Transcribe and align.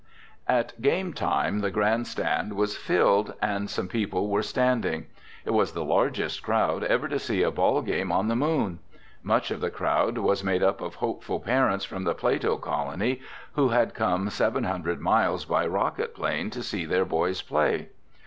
At 0.47 0.81
game 0.81 1.13
time 1.13 1.59
the 1.59 1.69
grandstand 1.69 2.53
was 2.53 2.75
filled 2.75 3.35
and 3.39 3.69
some 3.69 3.87
people 3.87 4.29
were 4.29 4.41
standing. 4.41 5.05
It 5.45 5.51
was 5.51 5.73
the 5.73 5.83
largest 5.85 6.41
crowd 6.41 6.83
ever 6.83 7.07
to 7.07 7.19
see 7.19 7.43
a 7.43 7.51
ball 7.51 7.83
game 7.83 8.11
on 8.11 8.27
the 8.27 8.35
Moon. 8.35 8.79
Much 9.21 9.51
of 9.51 9.61
the 9.61 9.69
crowd 9.69 10.17
was 10.17 10.43
made 10.43 10.63
up 10.63 10.81
of 10.81 10.95
hopeful 10.95 11.39
parents 11.39 11.85
from 11.85 12.03
the 12.03 12.15
Plato 12.15 12.57
colony 12.57 13.21
who 13.51 13.67
had 13.69 13.93
come 13.93 14.27
seven 14.31 14.63
hundred 14.63 14.99
miles 15.01 15.45
by 15.45 15.67
rocket 15.67 16.15
plane 16.15 16.49
to 16.49 16.63
see 16.63 16.85
their 16.85 17.05
boys 17.05 17.43
play. 17.43 17.89